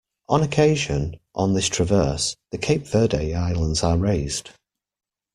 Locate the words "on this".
1.35-1.69